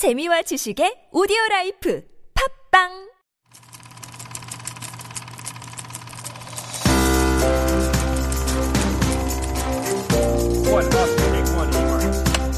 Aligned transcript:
재미와 0.00 0.40
지식의 0.40 1.10
오디오 1.12 1.36
라이프 1.50 2.00
팝빵 2.32 2.88
One 10.72 10.86
up, 10.86 11.10
take 11.20 11.44
one 11.52 11.68
A 11.68 11.84
mark. 11.84 12.00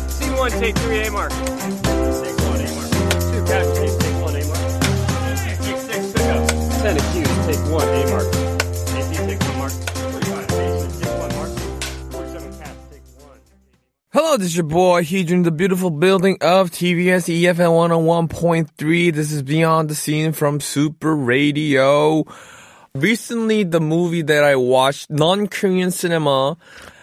Scene 0.07 0.37
one, 0.39 0.53
take 0.53 0.79
three 0.87 1.01
A 1.01 1.11
mark. 1.11 1.33
Take 1.33 2.39
one 2.47 2.63
A 2.63 2.69
mark. 2.79 2.91
Two 3.27 3.43
casualties, 3.43 3.97
take 3.99 4.23
one 4.23 4.37
A 4.39 4.47
mark. 4.47 4.63
Take 5.67 5.83
six, 5.83 6.13
pick 6.15 6.31
up. 6.31 6.47
Ten 6.79 6.95
accused, 6.95 7.43
take 7.51 7.59
one 7.67 7.89
A 7.91 8.07
mark. 8.07 8.62
This 14.39 14.47
is 14.47 14.57
your 14.57 14.65
boy 14.65 15.03
Heejun, 15.03 15.45
the 15.45 15.51
beautiful 15.51 15.91
building 15.91 16.39
of 16.41 16.71
TBS 16.71 17.29
EFM 17.29 18.29
101.3. 18.31 19.13
This 19.13 19.31
is 19.31 19.43
Beyond 19.43 19.91
the 19.91 19.95
Scene 19.95 20.33
from 20.33 20.59
Super 20.59 21.15
Radio. 21.15 22.25
Recently, 22.95 23.63
the 23.63 23.81
movie 23.81 24.23
that 24.23 24.43
I 24.43 24.57
watched, 24.57 25.11
non-Korean 25.11 25.91
cinema, 25.91 26.57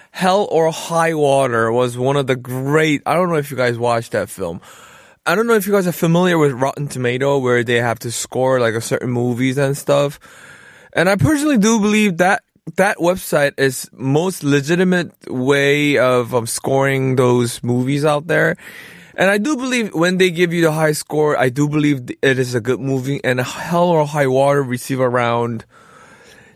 Hell 0.10 0.48
or 0.50 0.72
High 0.72 1.14
Water, 1.14 1.72
was 1.72 2.00
one 2.00 2.18
of 2.18 2.26
the 2.26 2.36
great. 2.36 3.04
I 3.06 3.14
don't 3.14 3.30
know 3.30 3.36
if 3.36 3.52
you 3.52 3.58
guys 3.58 3.78
watched 3.78 4.14
that 4.14 4.28
film. 4.28 4.60
I 5.24 5.36
don't 5.36 5.46
know 5.46 5.54
if 5.54 5.68
you 5.68 5.74
guys 5.74 5.86
are 5.86 5.92
familiar 5.92 6.40
with 6.40 6.54
Rotten 6.54 6.88
Tomato, 6.88 7.38
where 7.38 7.64
they 7.64 7.76
have 7.76 8.00
to 8.00 8.12
score 8.12 8.60
like 8.60 8.74
a 8.74 8.82
certain 8.82 9.12
movies 9.12 9.60
and 9.60 9.78
stuff. 9.78 10.20
And 10.94 11.08
I 11.08 11.16
personally 11.16 11.60
do 11.60 11.80
believe 11.80 12.18
that 12.18 12.42
that 12.76 12.98
website 12.98 13.54
is 13.58 13.90
most 13.94 14.44
legitimate 14.44 15.12
way 15.30 15.98
of, 15.98 16.34
of 16.34 16.50
scoring 16.50 17.16
those 17.16 17.64
movies 17.64 18.06
out 18.06 18.28
there. 18.28 18.58
And 19.16 19.30
I 19.30 19.38
do 19.38 19.58
believe 19.58 19.94
when 19.94 20.18
they 20.18 20.32
give 20.32 20.54
you 20.54 20.62
the 20.62 20.72
high 20.72 20.94
score, 20.94 21.38
I 21.38 21.50
do 21.50 21.68
believe 21.68 22.10
it 22.22 22.40
is 22.40 22.56
a 22.56 22.62
good 22.62 22.80
movie. 22.80 23.22
And 23.24 23.40
Hell 23.40 23.90
or 23.90 24.06
High 24.06 24.28
Water 24.28 24.64
receive 24.64 25.02
around 25.02 25.66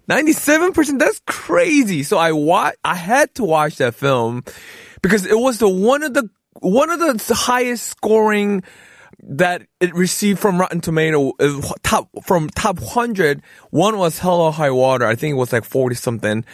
97%. 0.09 1.00
That's 1.00 1.22
crazy. 1.28 2.03
So 2.03 2.17
I 2.17 2.31
wa- 2.31 2.72
I 2.84 2.95
had 2.95 3.34
to 3.36 3.44
watch 3.44 3.78
that 3.78 3.95
film 3.95 4.44
because 5.02 5.25
it 5.25 5.38
was 5.38 5.59
the 5.59 5.67
one 5.69 6.03
of 6.03 6.14
the 6.14 6.30
one 6.61 6.89
of 6.89 7.00
the 7.00 7.36
highest 7.36 7.88
scoring 7.88 8.64
that 9.25 9.63
it 9.79 9.93
received 9.95 10.39
from 10.39 10.59
Rotten 10.59 10.81
Tomato 10.81 11.33
uh, 11.39 11.61
top 11.81 12.09
from 12.23 12.49
top 12.49 12.79
100 12.79 13.41
one 13.69 13.97
was 13.97 14.19
Hell 14.19 14.41
or 14.41 14.52
High 14.52 14.71
Water. 14.71 15.05
I 15.05 15.16
think 15.16 15.33
it 15.33 15.38
was 15.38 15.53
like 15.53 15.63
40 15.63 15.95
something 15.95 16.45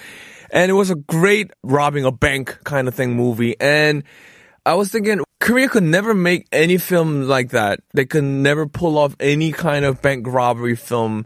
and 0.51 0.69
it 0.69 0.73
was 0.73 0.89
a 0.89 0.95
great 0.95 1.51
robbing 1.63 2.05
a 2.05 2.11
bank 2.11 2.59
kind 2.63 2.87
of 2.87 2.95
thing 2.95 3.15
movie. 3.15 3.59
And 3.59 4.03
I 4.65 4.75
was 4.75 4.91
thinking 4.91 5.21
Korea 5.39 5.69
could 5.69 5.83
never 5.83 6.13
make 6.13 6.47
any 6.51 6.77
film 6.77 7.23
like 7.23 7.49
that. 7.51 7.79
They 7.93 8.05
could 8.05 8.23
never 8.23 8.67
pull 8.67 8.97
off 8.97 9.15
any 9.19 9.51
kind 9.51 9.85
of 9.85 10.01
bank 10.01 10.27
robbery 10.27 10.75
film 10.75 11.25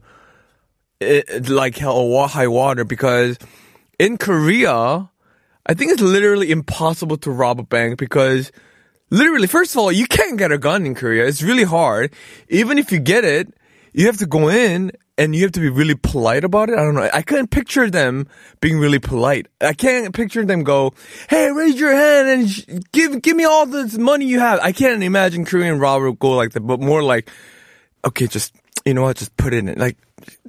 like 1.50 1.78
Hell 1.78 1.98
or 1.98 2.28
High 2.28 2.48
Water 2.48 2.86
because 2.86 3.38
in 4.00 4.18
Korea 4.18 5.10
I 5.66 5.74
think 5.74 5.92
it's 5.92 6.02
literally 6.02 6.52
impossible 6.52 7.18
to 7.18 7.32
rob 7.32 7.60
a 7.60 7.64
bank 7.64 7.98
because 7.98 8.52
literally, 9.14 9.48
first 9.48 9.74
of 9.76 9.80
all, 9.80 9.92
you 9.92 10.08
can't 10.08 10.38
get 10.38 10.52
a 10.52 10.58
gun 10.58 10.86
in 10.86 10.96
Korea. 10.96 11.26
It's 11.26 11.42
really 11.42 11.64
hard. 11.64 12.14
Even 12.50 12.78
if 12.78 12.92
you 12.92 13.00
get 13.00 13.24
it, 13.24 13.54
you 13.94 14.08
have 14.08 14.18
to 14.18 14.26
go 14.26 14.50
in 14.50 14.92
and 15.18 15.36
you 15.36 15.44
have 15.44 15.52
to 15.52 15.60
be 15.60 15.70
really 15.70 15.94
polite 15.94 16.44
about 16.44 16.70
it. 16.70 16.74
I 16.74 16.84
don't 16.84 16.96
know. 16.96 17.08
I 17.14 17.22
couldn't 17.22 17.52
picture 17.52 17.90
them 17.90 18.28
being 18.60 18.80
really 18.80 18.98
polite. 18.98 19.48
I 19.62 19.74
can't 19.74 20.14
picture 20.14 20.44
them 20.44 20.64
go, 20.64 20.94
"Hey, 21.30 21.52
raise 21.52 21.80
your 21.80 21.94
hand 21.94 22.28
and 22.28 22.50
sh- 22.50 22.66
give 22.92 23.22
give 23.22 23.38
me 23.38 23.46
all 23.46 23.68
the 23.68 23.98
money 24.00 24.26
you 24.26 24.40
have." 24.40 24.60
I 24.62 24.72
can't 24.72 25.04
imagine 25.04 25.46
Korean 25.46 25.78
robber 25.78 26.12
go 26.14 26.32
like 26.32 26.54
that, 26.54 26.62
but 26.62 26.80
more 26.80 27.04
like, 27.04 27.30
okay, 28.04 28.26
just 28.26 28.56
you 28.85 28.95
know 28.95 29.03
what, 29.03 29.17
just 29.17 29.37
put 29.37 29.55
it 29.55 29.69
in. 29.69 29.79
Like, 29.79 29.97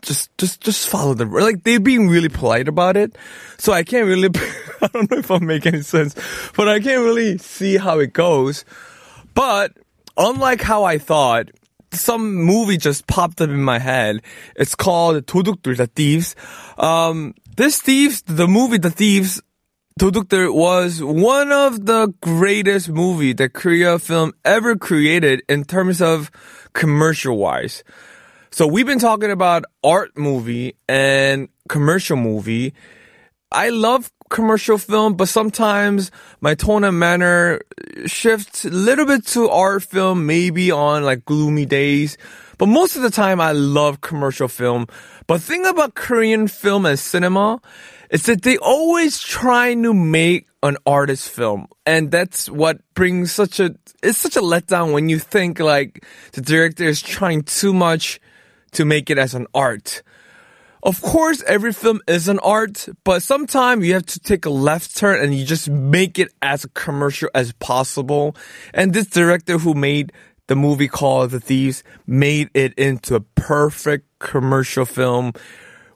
just 0.01 0.35
just 0.37 0.61
just 0.61 0.87
follow 0.87 1.13
the 1.13 1.25
like 1.25 1.63
they're 1.63 1.79
being 1.79 2.09
really 2.09 2.29
polite 2.29 2.67
about 2.67 2.97
it. 2.97 3.17
So 3.57 3.73
I 3.73 3.83
can't 3.83 4.07
really. 4.07 4.29
I 4.81 4.87
don't 4.87 5.11
know 5.11 5.17
if 5.17 5.29
I'm 5.29 5.45
making 5.45 5.73
any 5.73 5.83
sense, 5.83 6.15
but 6.55 6.69
I 6.69 6.79
can't 6.79 7.03
really 7.03 7.37
see 7.37 7.77
how 7.77 7.99
it 7.99 8.13
goes. 8.13 8.63
But 9.33 9.73
unlike 10.17 10.61
how 10.61 10.85
I 10.85 10.97
thought, 10.97 11.51
some 11.91 12.35
movie 12.35 12.77
just 12.77 13.07
popped 13.07 13.41
up 13.41 13.49
in 13.49 13.61
my 13.61 13.79
head. 13.79 14.21
It's 14.55 14.75
called 14.75 15.25
도둑들, 15.25 15.77
the 15.77 15.87
thieves. 15.87 16.35
Um, 16.77 17.35
this 17.57 17.81
thieves, 17.81 18.21
the 18.21 18.47
movie, 18.47 18.77
the 18.77 18.89
thieves, 18.89 19.41
도둑들 19.99 20.53
was 20.53 21.03
one 21.03 21.51
of 21.51 21.85
the 21.85 22.13
greatest 22.21 22.89
movie 22.89 23.33
that 23.33 23.53
Korea 23.53 23.99
film 23.99 24.33
ever 24.45 24.77
created 24.77 25.41
in 25.49 25.65
terms 25.65 26.01
of 26.01 26.31
commercial 26.73 27.37
wise. 27.37 27.83
So 28.54 28.68
we've 28.68 28.86
been 28.86 29.00
talking 29.00 29.32
about 29.32 29.64
art 29.82 30.16
movie 30.16 30.76
and 30.88 31.48
commercial 31.68 32.16
movie. 32.16 32.72
I 33.50 33.70
love 33.70 34.12
commercial 34.30 34.78
film, 34.78 35.14
but 35.14 35.26
sometimes 35.26 36.12
my 36.40 36.54
tone 36.54 36.84
and 36.84 36.96
manner 36.96 37.62
shifts 38.06 38.64
a 38.64 38.70
little 38.70 39.06
bit 39.06 39.26
to 39.34 39.48
art 39.48 39.82
film, 39.82 40.26
maybe 40.26 40.70
on 40.70 41.02
like 41.02 41.24
gloomy 41.24 41.66
days. 41.66 42.16
But 42.56 42.66
most 42.66 42.94
of 42.94 43.02
the 43.02 43.10
time, 43.10 43.40
I 43.40 43.50
love 43.50 44.02
commercial 44.02 44.46
film. 44.46 44.86
But 45.26 45.40
thing 45.40 45.66
about 45.66 45.96
Korean 45.96 46.46
film 46.46 46.86
and 46.86 46.96
cinema 46.96 47.60
is 48.08 48.22
that 48.26 48.42
they 48.42 48.56
always 48.58 49.18
try 49.18 49.74
to 49.74 49.92
make 49.92 50.46
an 50.62 50.76
artist 50.86 51.28
film. 51.28 51.66
And 51.84 52.12
that's 52.12 52.48
what 52.48 52.78
brings 52.94 53.32
such 53.32 53.58
a, 53.58 53.74
it's 54.00 54.18
such 54.18 54.36
a 54.36 54.42
letdown 54.42 54.92
when 54.92 55.08
you 55.08 55.18
think 55.18 55.58
like 55.58 56.06
the 56.34 56.40
director 56.40 56.84
is 56.84 57.02
trying 57.02 57.42
too 57.42 57.74
much 57.74 58.20
to 58.74 58.84
make 58.84 59.10
it 59.10 59.18
as 59.18 59.34
an 59.34 59.46
art. 59.54 60.02
Of 60.82 61.00
course, 61.00 61.42
every 61.44 61.72
film 61.72 62.02
is 62.06 62.28
an 62.28 62.38
art, 62.40 62.88
but 63.04 63.22
sometimes 63.22 63.86
you 63.86 63.94
have 63.94 64.04
to 64.04 64.20
take 64.20 64.44
a 64.44 64.50
left 64.50 64.94
turn 64.96 65.24
and 65.24 65.34
you 65.34 65.46
just 65.46 65.70
make 65.70 66.18
it 66.18 66.30
as 66.42 66.66
commercial 66.74 67.30
as 67.34 67.52
possible. 67.52 68.36
And 68.74 68.92
this 68.92 69.06
director 69.06 69.56
who 69.56 69.72
made 69.72 70.12
the 70.46 70.56
movie 70.56 70.88
called 70.88 71.30
The 71.30 71.40
Thieves 71.40 71.82
made 72.06 72.50
it 72.52 72.74
into 72.74 73.14
a 73.14 73.20
perfect 73.20 74.06
commercial 74.18 74.84
film 74.84 75.32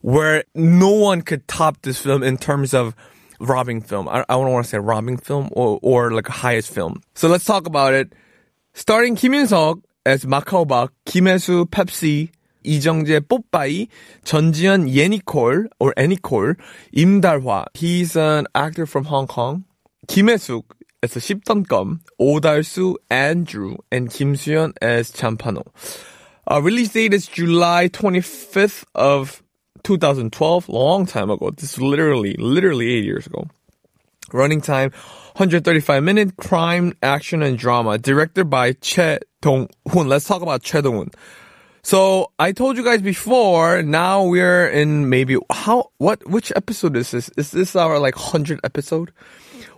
where 0.01 0.45
no 0.55 0.93
one 0.93 1.21
could 1.21 1.47
top 1.47 1.83
this 1.83 2.01
film 2.01 2.23
in 2.23 2.39
terms 2.39 2.73
of 2.73 2.95
robbing 3.41 3.83
film. 3.83 4.09
I, 4.09 4.25
I 4.29 4.35
don't 4.35 4.51
want 4.51 4.65
to 4.65 4.71
say 4.71 4.79
robbing 4.79 5.19
film 5.19 5.51
or, 5.53 5.79
or 5.83 6.13
like 6.13 6.31
a 6.31 6.33
highest 6.33 6.73
film. 6.73 7.03
So 7.15 7.29
let's 7.29 7.45
talk 7.45 7.67
about 7.67 7.93
it. 7.93 8.15
Starring 8.73 9.17
Kim 9.17 9.35
Yun-seok 9.35 9.83
as 10.07 10.25
Macau 10.25 10.67
Bak, 10.67 10.93
Kim 11.05 11.27
Hye-soo, 11.27 11.67
Pepsi, 11.67 12.31
이정재, 12.65 13.21
뽀빠이, 13.29 13.89
전지현, 14.25 14.89
예니콜, 14.91 15.69
or 15.79 15.93
애니콜, 15.97 16.57
임달화. 16.95 17.67
He's 17.75 18.17
an 18.17 18.47
actor 18.55 18.87
from 18.87 19.07
Hong 19.07 19.27
Kong. 19.27 19.65
김혜숙 20.07 20.65
as 21.03 21.15
십던검, 21.15 22.01
오달수, 22.19 22.97
Andrew, 23.11 23.77
and 23.93 24.11
김수현 24.11 24.73
as 24.83 25.13
참파노. 25.13 25.63
Uh, 26.51 26.61
release 26.63 26.93
date 26.93 27.15
is 27.15 27.27
July 27.27 27.89
25th 27.89 28.85
of 28.95 29.43
2012. 29.83 30.69
Long 30.69 31.07
time 31.07 31.31
ago. 31.31 31.51
This 31.51 31.75
is 31.75 31.81
literally, 31.81 32.35
literally 32.39 32.91
eight 32.95 33.05
years 33.05 33.27
ago. 33.27 33.47
Running 34.33 34.61
time 34.61 34.91
135 35.37 36.03
minute 36.03 36.37
crime, 36.37 36.95
action, 37.03 37.43
and 37.43 37.59
drama. 37.59 37.99
Directed 37.99 38.51
by 38.51 38.73
Choi 38.73 39.19
Dong 39.41 39.69
Hoon. 39.93 40.09
Let's 40.09 40.27
talk 40.27 40.43
about 40.43 40.63
Choi 40.63 40.81
Dong 40.81 40.95
Hoon. 40.95 41.11
So 41.89 42.33
I 42.39 42.53
told 42.53 42.77
you 42.77 42.85
guys 42.85 43.01
before. 43.01 43.81
Now 43.81 44.25
we're 44.25 44.69
in 44.69 45.09
maybe 45.09 45.39
how 45.51 45.91
what 45.97 46.21
which 46.29 46.53
episode 46.55 46.95
is 46.99 47.13
this? 47.13 47.31
Is 47.39 47.51
this 47.51 47.75
our 47.75 47.99
like 47.99 48.15
hundred 48.15 48.61
episode? 48.63 49.11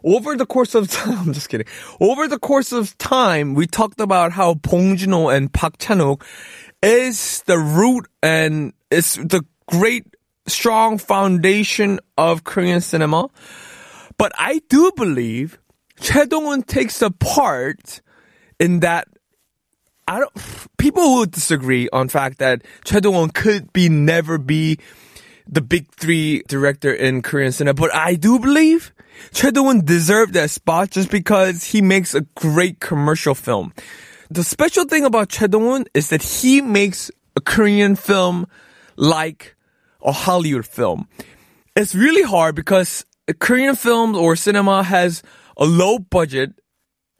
Over 0.02 0.36
the 0.36 0.44
course 0.44 0.74
of 0.74 0.90
time, 0.90 1.16
I'm 1.20 1.32
just 1.32 1.48
kidding. 1.48 1.68
Over 2.00 2.26
the 2.26 2.40
course 2.40 2.72
of 2.72 2.98
time, 2.98 3.54
we 3.54 3.68
talked 3.68 4.00
about 4.00 4.32
how 4.32 4.54
Bong 4.54 4.96
Joon-ho 4.96 5.28
and 5.28 5.52
Park 5.52 5.78
Chan-wook 5.78 6.24
is 6.82 7.44
the 7.46 7.60
root 7.60 8.08
and 8.24 8.72
is 8.90 9.14
the 9.14 9.44
great 9.68 10.04
strong 10.48 10.98
foundation 10.98 12.00
of 12.18 12.42
Korean 12.42 12.80
cinema. 12.80 13.28
But 14.18 14.32
I 14.36 14.62
do 14.68 14.90
believe 14.96 15.60
Choi 16.00 16.24
Dong-hoon 16.24 16.64
takes 16.64 17.02
a 17.02 17.12
part 17.12 18.00
in 18.58 18.80
that 18.80 19.06
I 20.10 20.18
don't. 20.18 20.32
People 20.76 21.18
would 21.18 21.30
disagree 21.30 21.88
on 21.92 22.08
fact 22.08 22.38
that 22.38 22.62
Choi 22.84 22.98
Dong-hoon 22.98 23.30
could 23.30 23.72
be 23.72 23.88
never 23.88 24.38
be 24.38 24.80
the 25.46 25.60
big 25.60 25.86
three 25.94 26.42
director 26.48 26.92
in 26.92 27.22
Korean 27.22 27.52
cinema, 27.52 27.74
but 27.74 27.94
I 27.94 28.16
do 28.16 28.40
believe 28.40 28.92
Choi 29.32 29.52
Dong-hoon 29.52 29.84
deserved 29.84 30.32
that 30.34 30.50
spot 30.50 30.90
just 30.90 31.12
because 31.12 31.62
he 31.62 31.80
makes 31.80 32.12
a 32.12 32.22
great 32.34 32.80
commercial 32.80 33.36
film. 33.36 33.72
The 34.30 34.42
special 34.42 34.84
thing 34.84 35.04
about 35.04 35.28
Choi 35.28 35.46
Dong-hoon 35.46 35.84
is 35.94 36.08
that 36.08 36.22
he 36.22 36.60
makes 36.60 37.12
a 37.36 37.40
Korean 37.40 37.94
film 37.94 38.48
like 38.96 39.54
a 40.02 40.10
Hollywood 40.10 40.66
film. 40.66 41.06
It's 41.76 41.94
really 41.94 42.24
hard 42.24 42.56
because 42.56 43.06
Korean 43.38 43.76
film 43.76 44.16
or 44.16 44.34
cinema 44.34 44.82
has 44.82 45.22
a 45.56 45.64
low 45.64 46.00
budget 46.00 46.54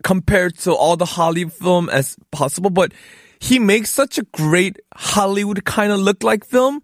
compared 0.03 0.59
to 0.59 0.75
all 0.75 0.97
the 0.97 1.05
Hollywood 1.05 1.53
film 1.53 1.89
as 1.89 2.17
possible, 2.31 2.71
but 2.71 2.93
he 3.41 3.59
makes 3.59 3.91
such 3.91 4.19
a 4.19 4.23
great 4.33 4.79
Hollywood 4.95 5.65
kind 5.65 5.93
of 5.93 6.01
look 6.01 6.23
like 6.23 6.45
film. 6.45 6.83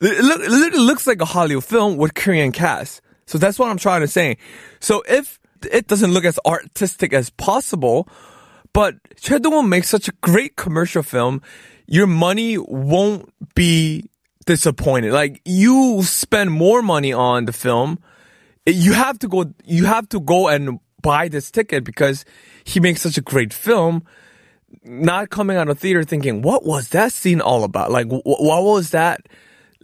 It, 0.00 0.24
look, 0.24 0.40
it 0.40 0.50
literally 0.50 0.84
looks 0.84 1.06
like 1.06 1.20
a 1.20 1.24
Hollywood 1.26 1.64
film 1.64 1.96
with 1.96 2.14
Korean 2.14 2.52
cast. 2.52 3.00
So 3.26 3.38
that's 3.38 3.58
what 3.58 3.70
I'm 3.70 3.78
trying 3.78 4.00
to 4.00 4.08
say. 4.08 4.36
So 4.80 5.02
if 5.08 5.38
it 5.70 5.86
doesn't 5.86 6.12
look 6.12 6.24
as 6.24 6.38
artistic 6.44 7.12
as 7.12 7.30
possible, 7.30 8.08
but 8.72 8.96
Choi 9.16 9.38
Dong-hoon 9.38 9.68
makes 9.68 9.88
such 9.88 10.08
a 10.08 10.12
great 10.20 10.56
commercial 10.56 11.02
film, 11.02 11.42
your 11.86 12.06
money 12.06 12.58
won't 12.58 13.32
be 13.54 14.10
disappointed. 14.46 15.12
Like 15.12 15.40
you 15.44 16.02
spend 16.02 16.50
more 16.50 16.82
money 16.82 17.12
on 17.12 17.44
the 17.44 17.52
film, 17.52 17.98
you 18.66 18.92
have 18.92 19.18
to 19.20 19.28
go. 19.28 19.52
You 19.64 19.86
have 19.86 20.08
to 20.10 20.20
go 20.20 20.48
and 20.48 20.78
buy 21.02 21.28
this 21.28 21.50
ticket 21.50 21.84
because 21.84 22.24
he 22.64 22.80
makes 22.80 23.02
such 23.02 23.18
a 23.18 23.22
great 23.22 23.52
film. 23.52 24.04
Not 24.84 25.28
coming 25.30 25.56
out 25.56 25.68
of 25.68 25.78
theater 25.78 26.02
thinking, 26.02 26.40
what 26.40 26.64
was 26.64 26.88
that 26.90 27.12
scene 27.12 27.40
all 27.40 27.64
about? 27.64 27.90
Like, 27.90 28.06
wh- 28.06 28.24
what 28.24 28.62
was 28.62 28.90
that 28.90 29.28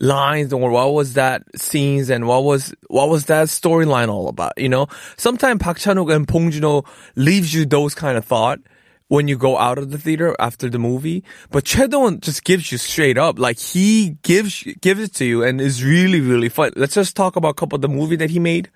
lines 0.00 0.52
or 0.52 0.70
what 0.70 0.92
was 0.92 1.14
that 1.14 1.42
scenes 1.56 2.08
and 2.08 2.26
what 2.26 2.44
was 2.44 2.74
what 2.88 3.08
was 3.08 3.26
that 3.26 3.48
storyline 3.48 4.08
all 4.08 4.28
about? 4.28 4.52
You 4.56 4.68
know, 4.68 4.86
sometimes 5.16 5.62
Park 5.62 5.78
Chan-wook 5.78 6.14
and 6.14 6.26
Bong 6.26 6.50
Joon-ho 6.50 6.84
leaves 7.16 7.52
you 7.52 7.66
those 7.66 7.94
kind 7.94 8.16
of 8.16 8.24
thought 8.24 8.60
when 9.08 9.26
you 9.26 9.36
go 9.36 9.56
out 9.56 9.78
of 9.78 9.90
the 9.90 9.98
theater 9.98 10.36
after 10.38 10.68
the 10.68 10.78
movie. 10.78 11.24
But 11.50 11.64
Choi 11.64 11.86
Dong 11.86 12.20
just 12.20 12.44
gives 12.44 12.70
you 12.70 12.78
straight 12.78 13.18
up, 13.18 13.38
like 13.38 13.58
he 13.58 14.16
gives 14.22 14.62
gives 14.80 15.00
it 15.00 15.14
to 15.14 15.24
you 15.24 15.42
and 15.42 15.60
is 15.60 15.84
really 15.84 16.20
really 16.20 16.48
fun. 16.48 16.72
Let's 16.76 16.94
just 16.94 17.16
talk 17.16 17.36
about 17.36 17.50
a 17.50 17.54
couple 17.54 17.76
of 17.76 17.82
the 17.82 17.88
movie 17.88 18.16
that 18.16 18.30
he 18.30 18.38
made. 18.38 18.70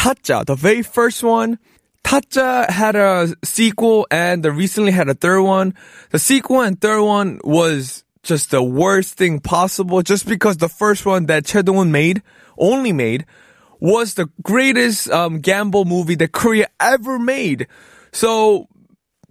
Tazza, 0.00 0.46
the 0.46 0.54
very 0.54 0.80
first 0.80 1.22
one. 1.22 1.58
Tazza 2.02 2.70
had 2.70 2.96
a 2.96 3.34
sequel 3.44 4.06
and 4.10 4.42
the 4.42 4.50
recently 4.50 4.92
had 4.92 5.10
a 5.10 5.14
third 5.14 5.42
one. 5.42 5.74
The 6.08 6.18
sequel 6.18 6.62
and 6.62 6.80
third 6.80 7.02
one 7.02 7.38
was 7.44 8.02
just 8.22 8.50
the 8.50 8.62
worst 8.62 9.18
thing 9.18 9.40
possible 9.40 10.00
just 10.00 10.26
because 10.26 10.56
the 10.56 10.70
first 10.70 11.04
one 11.04 11.26
that 11.26 11.44
Choi 11.44 11.60
Dong 11.60 11.92
made, 11.92 12.22
only 12.56 12.94
made, 12.94 13.26
was 13.78 14.14
the 14.14 14.30
greatest 14.42 15.10
um, 15.10 15.40
gamble 15.40 15.84
movie 15.84 16.14
that 16.14 16.32
Korea 16.32 16.68
ever 16.80 17.18
made. 17.18 17.66
So 18.10 18.68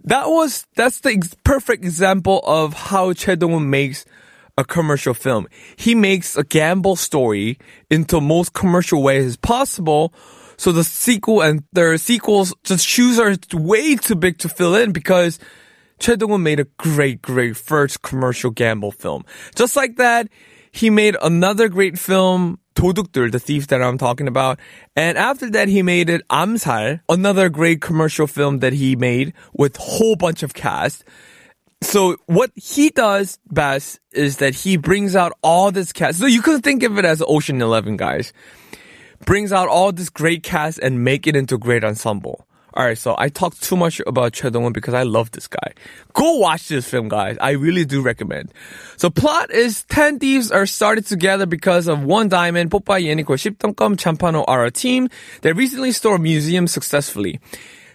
that 0.04 0.28
was 0.28 0.68
that's 0.76 1.00
the 1.00 1.10
ex- 1.10 1.34
perfect 1.42 1.82
example 1.82 2.42
of 2.46 2.74
how 2.74 3.12
Choi 3.12 3.34
Dong 3.34 3.68
makes 3.70 4.04
a 4.56 4.64
commercial 4.64 5.14
film. 5.14 5.48
He 5.74 5.96
makes 5.96 6.36
a 6.36 6.44
gamble 6.44 6.94
story 6.94 7.58
into 7.90 8.20
most 8.20 8.52
commercial 8.52 9.02
ways 9.02 9.26
as 9.26 9.36
possible. 9.36 10.14
So 10.60 10.72
the 10.72 10.84
sequel 10.84 11.40
and 11.40 11.64
their 11.72 11.96
sequels, 11.96 12.52
just 12.64 12.86
shoes 12.86 13.18
are 13.18 13.34
way 13.54 13.96
too 13.96 14.14
big 14.14 14.36
to 14.40 14.48
fill 14.50 14.74
in 14.74 14.92
because 14.92 15.38
Choi 16.00 16.16
Dong-hoon 16.16 16.42
made 16.42 16.60
a 16.60 16.66
great, 16.76 17.22
great 17.22 17.56
first 17.56 18.02
commercial 18.02 18.50
gamble 18.50 18.92
film. 18.92 19.24
Just 19.54 19.74
like 19.74 19.96
that, 19.96 20.28
he 20.70 20.90
made 20.90 21.16
another 21.22 21.70
great 21.70 21.98
film, 21.98 22.58
도둑들, 22.74 23.32
the 23.32 23.38
thief 23.38 23.68
that 23.68 23.80
I'm 23.80 23.96
talking 23.96 24.28
about. 24.28 24.60
And 24.94 25.16
after 25.16 25.48
that, 25.48 25.68
he 25.68 25.80
made 25.82 26.10
it 26.10 26.28
암살, 26.28 27.00
another 27.08 27.48
great 27.48 27.80
commercial 27.80 28.26
film 28.26 28.58
that 28.58 28.74
he 28.74 28.96
made 28.96 29.32
with 29.54 29.78
whole 29.78 30.14
bunch 30.14 30.42
of 30.42 30.52
cast. 30.52 31.04
So 31.80 32.18
what 32.26 32.50
he 32.54 32.90
does 32.90 33.38
best 33.50 33.98
is 34.12 34.36
that 34.36 34.54
he 34.54 34.76
brings 34.76 35.16
out 35.16 35.32
all 35.40 35.72
this 35.72 35.90
cast. 35.90 36.18
So 36.18 36.26
you 36.26 36.42
could 36.42 36.62
think 36.62 36.82
of 36.82 36.98
it 36.98 37.06
as 37.06 37.22
Ocean 37.26 37.62
Eleven, 37.62 37.96
guys 37.96 38.34
brings 39.24 39.52
out 39.52 39.68
all 39.68 39.92
this 39.92 40.10
great 40.10 40.42
cast 40.42 40.78
and 40.78 41.04
make 41.04 41.26
it 41.26 41.36
into 41.36 41.58
great 41.58 41.84
ensemble. 41.84 42.46
All 42.72 42.84
right, 42.84 42.96
so 42.96 43.16
I 43.18 43.30
talked 43.30 43.62
too 43.62 43.76
much 43.76 44.00
about 44.06 44.32
Choi 44.32 44.50
Dong-hoon 44.50 44.72
because 44.72 44.94
I 44.94 45.02
love 45.02 45.32
this 45.32 45.48
guy. 45.48 45.72
Go 46.12 46.36
watch 46.36 46.68
this 46.68 46.88
film, 46.88 47.08
guys. 47.08 47.36
I 47.40 47.50
really 47.52 47.84
do 47.84 48.00
recommend. 48.00 48.54
So 48.96 49.10
plot 49.10 49.50
is 49.50 49.82
10 49.84 50.20
thieves 50.20 50.52
are 50.52 50.66
started 50.66 51.04
together 51.04 51.46
because 51.46 51.88
of 51.88 52.04
one 52.04 52.28
diamond, 52.28 52.70
Popeye, 52.70 53.06
Yeniko, 53.06 53.34
Shiptonkom, 53.34 53.96
Champano 53.96 54.44
are 54.46 54.64
a 54.64 54.70
team 54.70 55.08
that 55.42 55.54
recently 55.54 55.90
stole 55.90 56.14
a 56.14 56.18
museum 56.20 56.68
successfully. 56.68 57.40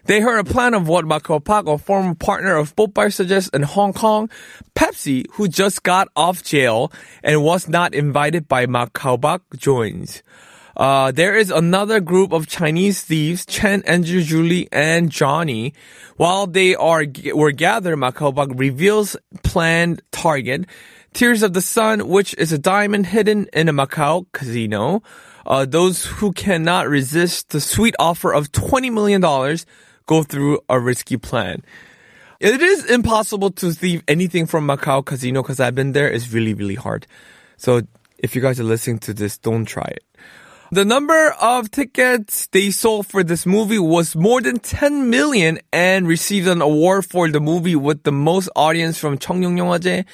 They 0.07 0.19
heard 0.19 0.39
a 0.39 0.43
plan 0.43 0.73
of 0.73 0.89
what 0.89 1.05
Macau 1.05 1.73
a 1.73 1.77
former 1.77 2.13
partner 2.13 2.57
of 2.57 2.75
Popeye, 2.75 3.13
suggests 3.13 3.49
in 3.49 3.63
Hong 3.63 3.93
Kong. 3.93 4.29
Pepsi, 4.75 5.25
who 5.31 5.47
just 5.47 5.83
got 5.83 6.09
off 6.17 6.43
jail 6.43 6.91
and 7.23 7.43
was 7.43 7.69
not 7.69 7.95
invited 7.95 8.49
by 8.49 8.65
Macau 8.65 9.39
joins. 9.57 10.21
Uh, 10.75 11.11
there 11.11 11.37
is 11.37 11.51
another 11.51 11.99
group 11.99 12.33
of 12.33 12.47
Chinese 12.47 13.01
thieves, 13.01 13.45
Chen, 13.45 13.81
Andrew, 13.83 14.21
Julie, 14.21 14.67
and 14.71 15.09
Johnny. 15.09 15.73
While 16.17 16.47
they 16.47 16.75
are 16.75 17.05
were 17.33 17.51
gathered, 17.51 17.97
Macau 17.97 18.59
reveals 18.59 19.15
planned 19.43 20.01
target. 20.11 20.65
Tears 21.13 21.43
of 21.43 21.53
the 21.53 21.61
Sun, 21.61 22.09
which 22.09 22.35
is 22.37 22.51
a 22.51 22.57
diamond 22.57 23.05
hidden 23.05 23.47
in 23.53 23.69
a 23.69 23.73
Macau 23.73 24.25
casino. 24.33 25.01
Uh, 25.45 25.63
those 25.63 26.05
who 26.05 26.33
cannot 26.33 26.89
resist 26.89 27.49
the 27.49 27.61
sweet 27.61 27.95
offer 27.99 28.33
of 28.33 28.51
$20 28.51 28.91
million 28.91 29.21
go 30.07 30.23
through 30.23 30.59
a 30.67 30.79
risky 30.79 31.15
plan. 31.15 31.63
It 32.41 32.61
is 32.61 32.91
impossible 32.91 33.51
to 33.51 33.71
thieve 33.71 34.03
anything 34.09 34.45
from 34.45 34.67
Macau 34.67 35.05
casino 35.05 35.41
because 35.41 35.61
I've 35.61 35.75
been 35.75 35.93
there. 35.93 36.11
It's 36.11 36.33
really, 36.33 36.53
really 36.53 36.75
hard. 36.75 37.07
So 37.55 37.83
if 38.17 38.35
you 38.35 38.41
guys 38.41 38.59
are 38.59 38.65
listening 38.65 38.99
to 38.99 39.13
this, 39.13 39.37
don't 39.37 39.65
try 39.65 39.87
it. 39.87 40.03
The 40.71 40.83
number 40.83 41.29
of 41.39 41.69
tickets 41.69 42.47
they 42.47 42.71
sold 42.71 43.05
for 43.05 43.23
this 43.23 43.45
movie 43.45 43.77
was 43.77 44.15
more 44.15 44.41
than 44.41 44.57
10 44.57 45.11
million 45.11 45.59
and 45.71 46.07
received 46.07 46.47
an 46.47 46.59
award 46.59 47.05
for 47.05 47.29
the 47.29 47.39
movie 47.39 47.75
with 47.75 48.01
the 48.01 48.11
most 48.11 48.49
audience 48.55 48.97
from 48.97 49.19
Cheongyong 49.19 50.05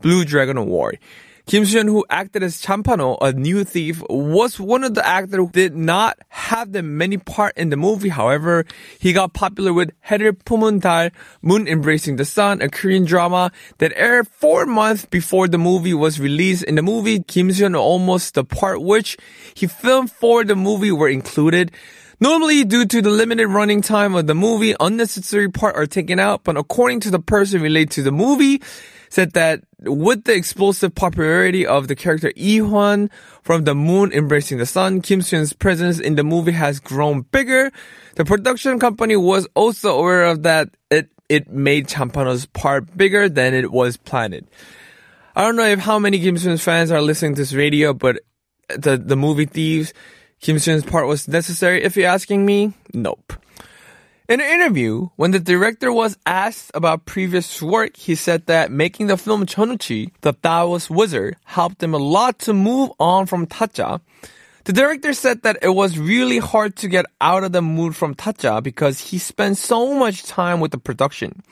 Blue 0.00 0.24
Dragon 0.24 0.56
Award. 0.56 0.98
Kim 1.48 1.64
Soo-hyun, 1.64 1.86
who 1.86 2.04
acted 2.10 2.42
as 2.42 2.60
Champano, 2.60 3.16
a 3.22 3.32
new 3.32 3.64
thief, 3.64 4.02
was 4.10 4.60
one 4.60 4.84
of 4.84 4.92
the 4.92 5.06
actors 5.06 5.38
who 5.38 5.48
did 5.48 5.74
not 5.74 6.18
have 6.28 6.72
the 6.72 6.82
many 6.82 7.16
part 7.16 7.56
in 7.56 7.70
the 7.70 7.76
movie. 7.78 8.10
However, 8.10 8.66
he 8.98 9.14
got 9.14 9.32
popular 9.32 9.72
with 9.72 9.90
Header 10.00 10.34
Pumuntal, 10.34 11.10
Moon 11.40 11.66
Embracing 11.66 12.16
the 12.16 12.26
Sun, 12.26 12.60
a 12.60 12.68
Korean 12.68 13.06
drama 13.06 13.50
that 13.78 13.94
aired 13.96 14.28
four 14.28 14.66
months 14.66 15.06
before 15.06 15.48
the 15.48 15.56
movie 15.56 15.94
was 15.94 16.20
released. 16.20 16.64
In 16.64 16.74
the 16.74 16.82
movie, 16.82 17.20
Kim 17.22 17.50
Soo-hyun 17.50 17.74
almost 17.74 18.34
the 18.34 18.44
part 18.44 18.82
which 18.82 19.16
he 19.54 19.66
filmed 19.66 20.12
for 20.12 20.44
the 20.44 20.54
movie 20.54 20.92
were 20.92 21.08
included. 21.08 21.72
Normally, 22.20 22.64
due 22.64 22.84
to 22.84 23.00
the 23.00 23.08
limited 23.08 23.48
running 23.48 23.80
time 23.80 24.14
of 24.14 24.26
the 24.26 24.34
movie, 24.34 24.74
unnecessary 24.78 25.50
part 25.50 25.76
are 25.76 25.86
taken 25.86 26.20
out, 26.20 26.44
but 26.44 26.58
according 26.58 27.00
to 27.00 27.10
the 27.10 27.20
person 27.20 27.62
related 27.62 27.92
to 27.92 28.02
the 28.02 28.12
movie, 28.12 28.60
said 29.08 29.32
that 29.32 29.62
with 29.80 30.24
the 30.24 30.34
explosive 30.34 30.94
popularity 30.94 31.66
of 31.66 31.88
the 31.88 31.94
character 31.94 32.32
Lee 32.36 32.58
Hwan 32.58 33.10
from 33.42 33.64
The 33.64 33.74
Moon 33.74 34.12
Embracing 34.12 34.58
the 34.58 34.66
Sun, 34.66 35.02
Kim 35.02 35.22
Seon's 35.22 35.52
presence 35.52 36.00
in 36.00 36.16
the 36.16 36.24
movie 36.24 36.52
has 36.52 36.80
grown 36.80 37.22
bigger. 37.22 37.70
The 38.16 38.24
production 38.24 38.78
company 38.78 39.16
was 39.16 39.46
also 39.54 39.98
aware 39.98 40.24
of 40.24 40.42
that 40.42 40.70
it 40.90 41.08
it 41.28 41.50
made 41.50 41.88
Champano's 41.88 42.46
part 42.46 42.96
bigger 42.96 43.28
than 43.28 43.54
it 43.54 43.70
was 43.70 43.96
planned. 43.96 44.48
I 45.36 45.42
don't 45.42 45.56
know 45.56 45.66
if 45.66 45.78
how 45.78 45.98
many 45.98 46.18
Kim 46.18 46.36
Seon's 46.36 46.62
fans 46.64 46.90
are 46.90 47.02
listening 47.02 47.34
to 47.34 47.42
this 47.42 47.52
radio, 47.52 47.92
but 47.92 48.20
the 48.68 48.96
the 48.96 49.16
movie 49.16 49.46
Thieves, 49.46 49.92
Kim 50.40 50.58
Seon's 50.58 50.84
part 50.84 51.06
was 51.06 51.28
necessary. 51.28 51.82
If 51.82 51.96
you're 51.96 52.10
asking 52.10 52.44
me, 52.44 52.72
nope. 52.92 53.37
In 54.28 54.42
an 54.42 54.60
interview, 54.60 55.08
when 55.16 55.30
the 55.30 55.40
director 55.40 55.90
was 55.90 56.18
asked 56.26 56.70
about 56.74 57.06
previous 57.06 57.62
work, 57.62 57.96
he 57.96 58.14
said 58.14 58.44
that 58.44 58.70
making 58.70 59.06
the 59.06 59.16
film 59.16 59.46
Jeon 59.46 59.70
Woo-chi, 59.70 60.12
the 60.20 60.34
Taoist 60.34 60.90
Wizard, 60.90 61.36
helped 61.46 61.82
him 61.82 61.94
a 61.94 61.96
lot 61.96 62.38
to 62.40 62.52
move 62.52 62.90
on 63.00 63.24
from 63.24 63.46
Tazza. 63.46 64.02
The 64.64 64.74
director 64.74 65.14
said 65.14 65.44
that 65.44 65.56
it 65.62 65.70
was 65.70 65.98
really 65.98 66.36
hard 66.36 66.76
to 66.76 66.88
get 66.88 67.06
out 67.22 67.42
of 67.42 67.52
the 67.52 67.62
mood 67.62 67.96
from 67.96 68.14
Tazza 68.14 68.62
because 68.62 69.00
he 69.00 69.16
spent 69.16 69.56
so 69.56 69.94
much 69.94 70.24
time 70.24 70.60
with 70.60 70.72
the 70.72 70.78
production. 70.78 71.42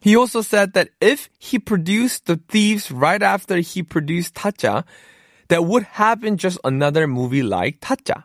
He 0.00 0.14
also 0.14 0.42
said 0.42 0.74
that 0.74 0.90
if 1.00 1.28
he 1.40 1.58
produced 1.58 2.26
The 2.26 2.36
Thieves 2.36 2.92
right 2.92 3.20
after 3.20 3.56
he 3.56 3.82
produced 3.82 4.34
Tazza, 4.34 4.84
that 5.48 5.64
would 5.64 5.82
have 5.98 6.20
been 6.20 6.36
just 6.36 6.60
another 6.62 7.08
movie 7.08 7.42
like 7.42 7.80
Tazza. 7.80 8.22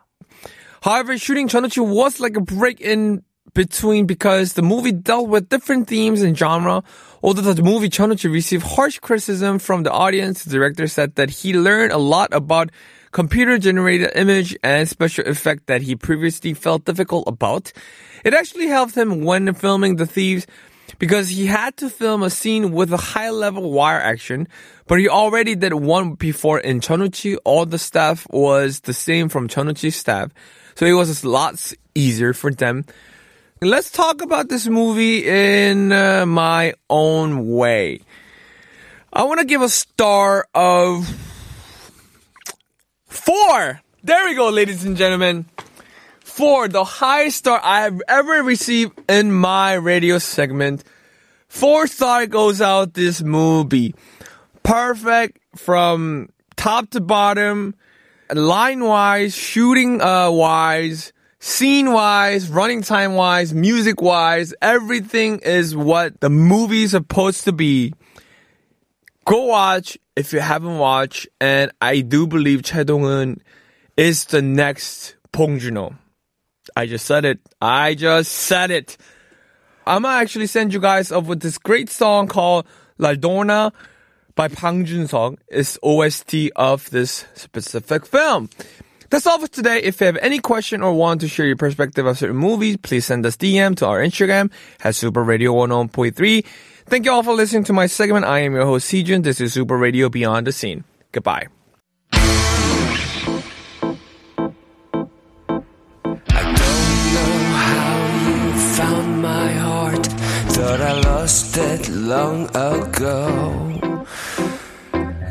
However, 0.82 1.18
shooting 1.18 1.48
Jeon 1.48 1.62
Woo-chi 1.62 1.80
was 1.80 2.20
like 2.20 2.36
a 2.36 2.40
break 2.40 2.80
in 2.80 3.24
between 3.54 4.06
because 4.06 4.54
the 4.54 4.62
movie 4.62 4.92
dealt 4.92 5.28
with 5.28 5.48
different 5.48 5.88
themes 5.88 6.22
and 6.22 6.36
genre. 6.36 6.82
Although 7.22 7.52
the 7.52 7.62
movie 7.62 7.88
Jeon 7.88 8.10
Woo-chi 8.10 8.28
received 8.28 8.64
harsh 8.64 8.98
criticism 8.98 9.58
from 9.58 9.82
the 9.82 9.92
audience, 9.92 10.44
the 10.44 10.50
director 10.50 10.86
said 10.86 11.16
that 11.16 11.30
he 11.30 11.52
learned 11.52 11.92
a 11.92 11.98
lot 11.98 12.32
about 12.32 12.70
computer 13.10 13.58
generated 13.58 14.12
image 14.14 14.56
and 14.62 14.88
special 14.88 15.26
effect 15.26 15.66
that 15.66 15.82
he 15.82 15.96
previously 15.96 16.54
felt 16.54 16.84
difficult 16.84 17.24
about. 17.26 17.72
It 18.24 18.34
actually 18.34 18.68
helped 18.68 18.94
him 18.94 19.24
when 19.24 19.52
filming 19.54 19.96
The 19.96 20.06
Thieves 20.06 20.46
because 20.98 21.28
he 21.28 21.46
had 21.46 21.76
to 21.78 21.90
film 21.90 22.22
a 22.22 22.30
scene 22.30 22.72
with 22.72 22.92
a 22.92 22.96
high 22.96 23.30
level 23.30 23.70
wire 23.70 24.00
action, 24.00 24.48
but 24.86 24.98
he 24.98 25.08
already 25.08 25.54
did 25.54 25.74
one 25.74 26.14
before 26.14 26.60
in 26.60 26.80
Jeon 26.80 27.00
Woo-chi. 27.00 27.36
All 27.44 27.66
the 27.66 27.78
staff 27.78 28.26
was 28.30 28.80
the 28.80 28.94
same 28.94 29.28
from 29.28 29.48
Jeon 29.48 29.66
Woo-chi's 29.66 29.96
staff. 29.96 30.32
So 30.74 30.86
it 30.86 30.92
was 30.92 31.24
a 31.24 31.28
lot 31.28 31.72
easier 31.94 32.32
for 32.32 32.52
them 32.52 32.84
let's 33.60 33.90
talk 33.90 34.22
about 34.22 34.48
this 34.48 34.66
movie 34.66 35.26
in 35.26 35.90
uh, 35.90 36.24
my 36.26 36.74
own 36.88 37.48
way. 37.48 38.00
I 39.12 39.24
want 39.24 39.40
to 39.40 39.46
give 39.46 39.62
a 39.62 39.68
star 39.68 40.46
of 40.54 41.08
four. 43.06 43.80
There 44.04 44.24
we 44.26 44.34
go, 44.34 44.50
ladies 44.50 44.84
and 44.84 44.96
gentlemen. 44.96 45.46
Four, 46.20 46.68
the 46.68 46.84
highest 46.84 47.38
star 47.38 47.60
I 47.62 47.80
have 47.80 48.00
ever 48.06 48.42
received 48.44 48.98
in 49.10 49.32
my 49.32 49.74
radio 49.74 50.18
segment. 50.18 50.84
Four 51.48 51.88
star 51.88 52.26
goes 52.26 52.60
out 52.60 52.94
this 52.94 53.22
movie. 53.22 53.94
Perfect 54.62 55.38
from 55.56 56.28
top 56.54 56.90
to 56.90 57.00
bottom, 57.00 57.74
line 58.32 58.84
wise, 58.84 59.34
shooting 59.34 60.00
uh, 60.00 60.30
wise, 60.30 61.12
scene 61.40 61.92
wise, 61.92 62.48
running 62.48 62.82
time 62.82 63.14
wise, 63.14 63.54
music 63.54 64.00
wise. 64.00 64.54
Everything 64.60 65.38
is 65.40 65.76
what 65.76 66.20
the 66.20 66.30
movie 66.30 66.84
is 66.84 66.92
supposed 66.92 67.44
to 67.44 67.52
be. 67.52 67.94
Go 69.24 69.44
watch 69.44 69.98
if 70.16 70.32
you 70.32 70.40
haven't 70.40 70.78
watched, 70.78 71.28
and 71.40 71.70
I 71.80 72.00
do 72.00 72.26
believe 72.26 72.62
Choi 72.62 72.84
Dong-hoon 72.84 73.42
is 73.96 74.24
the 74.24 74.42
next 74.42 75.16
Bong 75.32 75.58
Joon-ho. 75.58 75.94
I 76.74 76.86
just 76.86 77.06
said 77.06 77.24
it. 77.24 77.38
I 77.60 77.94
just 77.94 78.32
said 78.32 78.70
it. 78.70 78.96
I'm 79.86 80.02
gonna 80.02 80.16
actually 80.16 80.46
send 80.46 80.72
you 80.72 80.80
guys 80.80 81.12
up 81.12 81.24
with 81.24 81.40
this 81.40 81.58
great 81.58 81.88
song 81.88 82.26
called 82.26 82.66
Ladonna 82.98 83.72
by 84.34 84.48
Bang 84.48 84.84
Joon-sung. 84.84 85.38
It's 85.48 85.78
OST 85.82 86.50
of 86.56 86.90
this 86.90 87.26
specific 87.34 88.06
film. 88.06 88.50
That's 89.10 89.26
all 89.26 89.38
for 89.38 89.48
today. 89.48 89.82
If 89.82 90.00
you 90.00 90.06
have 90.06 90.18
any 90.18 90.38
question 90.38 90.82
or 90.82 90.92
want 90.92 91.22
to 91.22 91.28
share 91.28 91.46
your 91.46 91.56
perspective 91.56 92.04
of 92.06 92.18
certain 92.18 92.36
movies, 92.36 92.76
please 92.76 93.06
send 93.06 93.24
us 93.24 93.36
DM 93.36 93.74
to 93.76 93.86
our 93.86 94.00
Instagram 94.00 94.50
at 94.84 94.94
Super 94.94 95.22
Radio 95.22 95.54
101.3. 95.54 96.44
Thank 96.86 97.04
you 97.06 97.12
all 97.12 97.22
for 97.22 97.34
listening 97.34 97.64
to 97.64 97.72
my 97.72 97.86
segment. 97.86 98.26
I 98.26 98.40
am 98.40 98.52
your 98.54 98.64
host, 98.66 98.90
Sejun. 98.90 99.22
This 99.22 99.40
is 99.40 99.54
Super 99.54 99.76
Radio 99.76 100.08
Beyond 100.08 100.46
the 100.46 100.52
Scene. 100.52 100.84
Goodbye. 101.12 101.46
I 106.30 106.42
don't 106.42 107.14
know 107.14 107.52
how 107.56 108.06
you 108.28 108.58
found 108.76 109.22
my 109.22 109.52
heart. 109.52 110.06
Thought 110.06 110.80
I 110.80 111.00
lost 111.00 111.56
it 111.56 111.88
long 111.88 112.48
ago. 112.54 113.87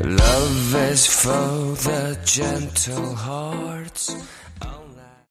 Love 0.00 0.74
is 0.76 1.06
for 1.08 1.74
the 1.88 2.16
gentle 2.24 3.14
hearts. 3.16 4.14